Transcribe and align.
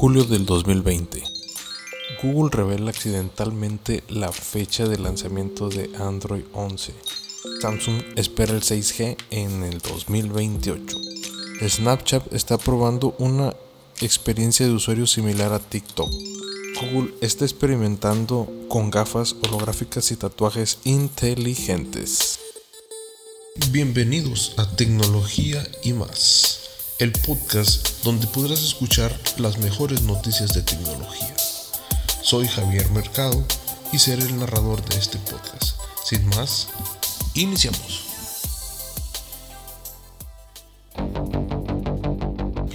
Julio 0.00 0.24
del 0.24 0.46
2020. 0.46 1.22
Google 2.22 2.48
revela 2.50 2.88
accidentalmente 2.88 4.02
la 4.08 4.32
fecha 4.32 4.88
de 4.88 4.96
lanzamiento 4.96 5.68
de 5.68 5.90
Android 5.98 6.44
11. 6.54 6.94
Samsung 7.60 8.02
espera 8.16 8.54
el 8.54 8.62
6G 8.62 9.18
en 9.30 9.62
el 9.62 9.78
2028. 9.80 10.96
Snapchat 11.68 12.32
está 12.32 12.56
probando 12.56 13.14
una 13.18 13.54
experiencia 14.00 14.64
de 14.64 14.72
usuario 14.72 15.06
similar 15.06 15.52
a 15.52 15.58
TikTok. 15.58 16.10
Google 16.80 17.12
está 17.20 17.44
experimentando 17.44 18.50
con 18.70 18.90
gafas 18.90 19.36
holográficas 19.42 20.12
y 20.12 20.16
tatuajes 20.16 20.78
inteligentes. 20.84 22.38
Bienvenidos 23.70 24.54
a 24.56 24.66
Tecnología 24.76 25.62
y 25.84 25.92
más 25.92 26.59
el 27.00 27.12
podcast 27.12 28.04
donde 28.04 28.26
podrás 28.26 28.62
escuchar 28.62 29.18
las 29.38 29.56
mejores 29.56 30.02
noticias 30.02 30.52
de 30.52 30.60
tecnología. 30.60 31.34
Soy 32.20 32.46
Javier 32.46 32.90
Mercado 32.90 33.42
y 33.90 33.98
seré 33.98 34.24
el 34.24 34.38
narrador 34.38 34.84
de 34.84 34.98
este 34.98 35.16
podcast. 35.16 35.80
Sin 36.04 36.26
más, 36.26 36.68
iniciamos. 37.32 38.04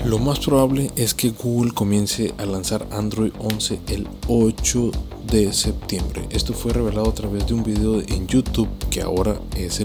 Lo 0.03 0.17
más 0.17 0.39
probable 0.39 0.91
es 0.95 1.13
que 1.13 1.29
Google 1.29 1.73
comience 1.73 2.33
a 2.39 2.47
lanzar 2.47 2.87
Android 2.89 3.31
11 3.37 3.79
el 3.89 4.07
8 4.27 4.91
de 5.27 5.53
septiembre. 5.53 6.27
Esto 6.31 6.53
fue 6.53 6.73
revelado 6.73 7.11
a 7.11 7.13
través 7.13 7.45
de 7.45 7.53
un 7.53 7.63
video 7.63 8.01
en 8.01 8.25
YouTube 8.25 8.69
que 8.89 9.03
ahora 9.03 9.39
es 9.55 9.79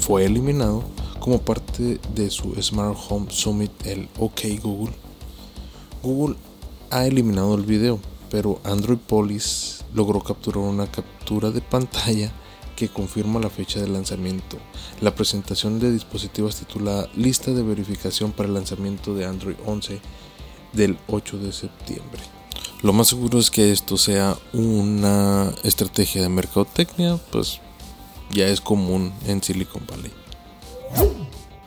fue 0.00 0.24
eliminado 0.24 0.82
como 1.24 1.40
parte 1.40 1.98
de 2.14 2.28
su 2.28 2.54
Smart 2.60 2.98
Home 3.08 3.28
Summit, 3.30 3.70
el 3.86 4.10
OK 4.18 4.42
Google, 4.62 4.94
Google 6.02 6.36
ha 6.90 7.06
eliminado 7.06 7.54
el 7.54 7.62
video, 7.62 7.98
pero 8.30 8.60
Android 8.62 8.98
Police 8.98 9.82
logró 9.94 10.20
capturar 10.20 10.58
una 10.58 10.86
captura 10.86 11.50
de 11.50 11.62
pantalla 11.62 12.30
que 12.76 12.90
confirma 12.90 13.40
la 13.40 13.48
fecha 13.48 13.80
de 13.80 13.88
lanzamiento. 13.88 14.58
La 15.00 15.14
presentación 15.14 15.78
de 15.78 15.92
dispositivos 15.92 16.56
titulada 16.56 17.08
Lista 17.16 17.52
de 17.52 17.62
verificación 17.62 18.32
para 18.32 18.50
el 18.50 18.54
lanzamiento 18.54 19.14
de 19.14 19.24
Android 19.24 19.56
11 19.64 20.02
del 20.74 20.98
8 21.06 21.38
de 21.38 21.52
septiembre. 21.52 22.20
Lo 22.82 22.92
más 22.92 23.08
seguro 23.08 23.38
es 23.38 23.50
que 23.50 23.72
esto 23.72 23.96
sea 23.96 24.36
una 24.52 25.54
estrategia 25.62 26.20
de 26.20 26.28
mercadotecnia, 26.28 27.18
pues 27.32 27.62
ya 28.30 28.46
es 28.46 28.60
común 28.60 29.14
en 29.26 29.42
Silicon 29.42 29.86
Valley. 29.90 30.23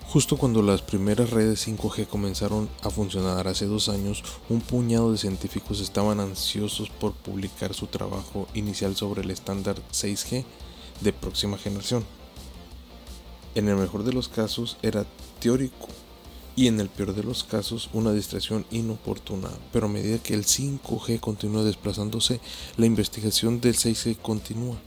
Justo 0.10 0.38
cuando 0.38 0.62
las 0.62 0.82
primeras 0.82 1.32
redes 1.32 1.68
5G 1.68 2.08
comenzaron 2.08 2.70
a 2.82 2.90
funcionar 2.90 3.46
hace 3.50 3.66
dos 3.66 3.90
años, 3.90 4.24
un 4.48 4.62
puñado 4.62 5.12
de 5.12 5.18
científicos 5.18 5.82
estaban 5.82 6.22
ansiosos 6.22 6.90
por 6.90 7.12
publicar 7.12 7.74
su 7.74 7.88
trabajo 7.88 8.48
inicial 8.54 8.96
sobre 8.96 9.22
el 9.22 9.32
estándar 9.32 9.76
6G 9.92 10.46
de 11.02 11.12
próxima 11.12 11.58
generación. 11.58 12.06
En 13.54 13.68
el 13.68 13.76
mejor 13.76 14.06
de 14.06 14.14
los 14.14 14.30
casos 14.30 14.78
era 14.82 15.06
teórico 15.42 15.90
y 16.56 16.68
en 16.68 16.80
el 16.80 16.88
peor 16.88 17.14
de 17.14 17.24
los 17.24 17.44
casos 17.44 17.90
una 17.92 18.14
distracción 18.14 18.66
inoportuna, 18.72 19.50
pero 19.74 19.88
a 19.88 19.90
medida 19.90 20.20
que 20.20 20.36
el 20.36 20.46
5G 20.46 21.20
continúa 21.20 21.64
desplazándose, 21.64 22.40
la 22.78 22.86
investigación 22.86 23.60
del 23.60 23.76
6G 23.76 24.18
continúa 24.22 24.78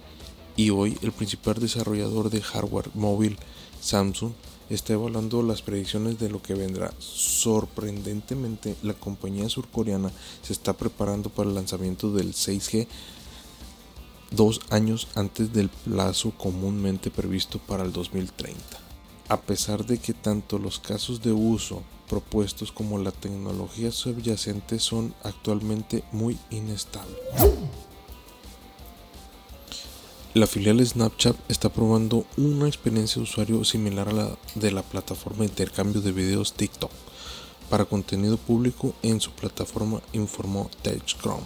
y 0.57 0.71
hoy 0.71 0.97
el 1.03 1.13
principal 1.13 1.57
desarrollador 1.57 2.31
de 2.31 2.41
hardware 2.41 2.89
móvil, 2.95 3.37
Samsung, 3.83 4.33
está 4.75 4.93
evaluando 4.93 5.43
las 5.43 5.63
predicciones 5.63 6.19
de 6.19 6.31
lo 6.31 6.41
que 6.41 6.55
vendrá. 6.55 6.93
Sorprendentemente, 6.99 8.77
la 8.83 8.95
compañía 8.95 9.49
surcoreana 9.49 10.11
se 10.43 10.53
está 10.53 10.73
preparando 10.73 11.29
para 11.29 11.49
el 11.49 11.55
lanzamiento 11.55 12.13
del 12.13 12.33
6G 12.33 12.87
dos 14.31 14.61
años 14.71 15.09
antes 15.17 15.53
del 15.53 15.69
plazo 15.69 16.33
comúnmente 16.37 17.11
previsto 17.11 17.59
para 17.59 17.83
el 17.83 17.93
2030. 17.93 18.61
A 19.29 19.41
pesar 19.41 19.85
de 19.85 19.99
que 19.99 20.13
tanto 20.13 20.59
los 20.59 20.79
casos 20.79 21.23
de 21.23 21.33
uso 21.33 21.83
propuestos 22.09 22.73
como 22.73 22.99
la 22.99 23.13
tecnología 23.13 23.93
subyacente 23.93 24.79
son 24.79 25.15
actualmente 25.23 26.03
muy 26.11 26.39
inestables. 26.51 27.17
La 30.33 30.47
filial 30.47 30.87
Snapchat 30.87 31.35
está 31.49 31.71
probando 31.71 32.25
una 32.37 32.69
experiencia 32.69 33.17
de 33.17 33.25
usuario 33.25 33.65
similar 33.65 34.11
a 34.11 34.13
la 34.13 34.39
de 34.55 34.71
la 34.71 34.83
plataforma 34.85 35.41
de 35.41 35.47
intercambio 35.47 36.01
de 36.01 36.13
videos 36.13 36.53
TikTok 36.53 36.93
para 37.69 37.85
contenido 37.85 38.37
público 38.37 38.95
en 39.03 39.21
su 39.21 39.33
plataforma, 39.33 40.01
informó 40.13 40.71
TechCrunch. 40.83 41.43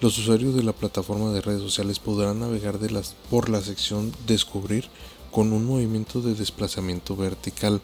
Los 0.00 0.18
usuarios 0.18 0.56
de 0.56 0.64
la 0.64 0.72
plataforma 0.72 1.30
de 1.30 1.40
redes 1.40 1.62
sociales 1.62 2.00
podrán 2.00 2.40
navegar 2.40 2.80
de 2.80 2.90
las, 2.90 3.14
por 3.30 3.48
la 3.48 3.60
sección 3.60 4.12
Descubrir 4.26 4.88
con 5.30 5.52
un 5.52 5.66
movimiento 5.66 6.22
de 6.22 6.34
desplazamiento 6.34 7.14
vertical, 7.14 7.80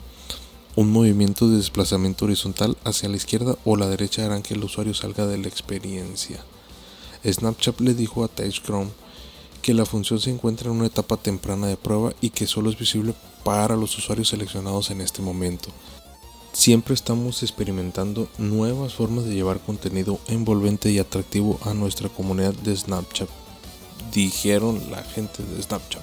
un 0.75 0.91
movimiento 0.91 1.49
de 1.49 1.59
desplazamiento 1.59 2.25
horizontal 2.25 2.77
hacia 2.83 3.09
la 3.09 3.17
izquierda 3.17 3.57
o 3.65 3.77
la 3.77 3.87
derecha 3.87 4.27
harán 4.27 4.43
que 4.43 4.55
el 4.55 4.65
usuario 4.65 4.93
salga 4.93 5.25
de 5.29 5.39
la 5.39 5.47
experiencia. 5.47 6.45
Snapchat 7.25 7.79
le 7.81 7.95
dijo 7.95 8.25
a 8.25 8.29
TechCrunch 8.29 8.91
que 9.63 9.75
la 9.75 9.87
función 9.87 10.19
se 10.19 10.31
encuentra 10.31 10.69
en 10.69 10.77
una 10.77 10.87
etapa 10.87 11.17
temprana 11.17 11.69
de 11.69 11.77
prueba 11.77 12.13
y 12.21 12.31
que 12.31 12.49
solo 12.49 12.69
es 12.69 12.77
visible 12.77 13.15
para 13.45 13.77
los 13.77 13.97
usuarios 13.97 14.29
seleccionados 14.29 14.91
en 14.91 15.01
este 15.01 15.23
momento. 15.23 15.71
Siempre 16.53 16.95
estamos 16.95 17.43
experimentando 17.43 18.29
nuevas 18.39 18.95
formas 18.95 19.25
de 19.25 19.35
llevar 19.35 19.61
contenido 19.61 20.19
envolvente 20.27 20.91
y 20.91 20.99
atractivo 20.99 21.59
a 21.65 21.73
nuestra 21.73 22.09
comunidad 22.09 22.55
de 22.55 22.77
Snapchat, 22.77 23.29
dijeron 24.13 24.83
la 24.91 25.03
gente 25.03 25.43
de 25.45 25.63
Snapchat. 25.63 26.03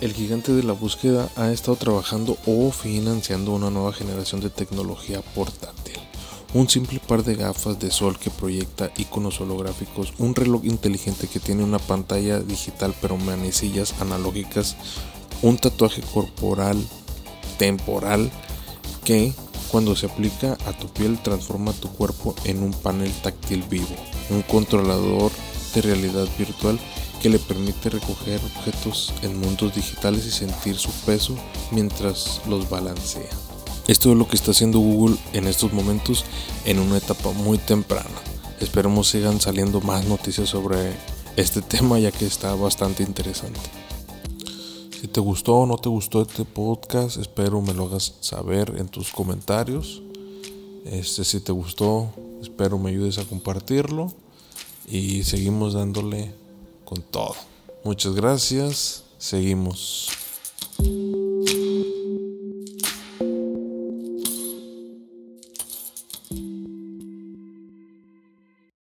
El 0.00 0.12
gigante 0.12 0.52
de 0.52 0.64
la 0.64 0.72
búsqueda 0.72 1.30
ha 1.36 1.52
estado 1.52 1.76
trabajando 1.76 2.36
o 2.46 2.72
financiando 2.72 3.52
una 3.52 3.70
nueva 3.70 3.92
generación 3.92 4.40
de 4.40 4.50
tecnología 4.50 5.20
portátil 5.20 5.94
un 6.54 6.68
simple 6.68 7.00
par 7.00 7.24
de 7.24 7.34
gafas 7.34 7.80
de 7.80 7.90
sol 7.90 8.16
que 8.16 8.30
proyecta 8.30 8.92
iconos 8.96 9.40
holográficos, 9.40 10.14
un 10.18 10.36
reloj 10.36 10.64
inteligente 10.64 11.26
que 11.26 11.40
tiene 11.40 11.64
una 11.64 11.80
pantalla 11.80 12.38
digital 12.38 12.94
pero 13.02 13.16
manecillas 13.16 13.94
analógicas, 14.00 14.76
un 15.42 15.58
tatuaje 15.58 16.00
corporal 16.02 16.80
temporal 17.58 18.30
que 19.04 19.32
cuando 19.70 19.96
se 19.96 20.06
aplica 20.06 20.56
a 20.66 20.72
tu 20.72 20.86
piel 20.88 21.18
transforma 21.18 21.72
tu 21.72 21.88
cuerpo 21.88 22.36
en 22.44 22.62
un 22.62 22.72
panel 22.72 23.10
táctil 23.22 23.64
vivo, 23.68 23.96
un 24.30 24.42
controlador 24.42 25.32
de 25.74 25.82
realidad 25.82 26.28
virtual 26.38 26.78
que 27.20 27.30
le 27.30 27.40
permite 27.40 27.90
recoger 27.90 28.40
objetos 28.56 29.12
en 29.22 29.40
mundos 29.40 29.74
digitales 29.74 30.24
y 30.26 30.30
sentir 30.30 30.76
su 30.76 30.92
peso 31.04 31.34
mientras 31.72 32.40
los 32.46 32.70
balancea. 32.70 33.43
Esto 33.86 34.12
es 34.12 34.16
lo 34.16 34.26
que 34.26 34.36
está 34.36 34.52
haciendo 34.52 34.78
Google 34.78 35.16
en 35.34 35.46
estos 35.46 35.72
momentos 35.74 36.24
en 36.64 36.78
una 36.78 36.96
etapa 36.96 37.32
muy 37.32 37.58
temprana. 37.58 38.08
Esperemos 38.60 39.08
sigan 39.08 39.42
saliendo 39.42 39.82
más 39.82 40.06
noticias 40.06 40.48
sobre 40.48 40.94
este 41.36 41.60
tema 41.62 41.98
ya 41.98 42.10
que 42.10 42.24
está 42.24 42.54
bastante 42.54 43.02
interesante. 43.02 43.60
Si 44.98 45.08
te 45.08 45.20
gustó 45.20 45.56
o 45.56 45.66
no 45.66 45.76
te 45.76 45.90
gustó 45.90 46.22
este 46.22 46.46
podcast, 46.46 47.18
espero 47.18 47.60
me 47.60 47.74
lo 47.74 47.84
hagas 47.84 48.14
saber 48.20 48.74
en 48.78 48.88
tus 48.88 49.10
comentarios. 49.10 50.02
Este, 50.86 51.22
si 51.24 51.40
te 51.40 51.52
gustó, 51.52 52.08
espero 52.40 52.78
me 52.78 52.88
ayudes 52.88 53.18
a 53.18 53.24
compartirlo 53.24 54.10
y 54.88 55.24
seguimos 55.24 55.74
dándole 55.74 56.32
con 56.86 57.02
todo. 57.02 57.34
Muchas 57.84 58.14
gracias, 58.14 59.04
seguimos. 59.18 60.23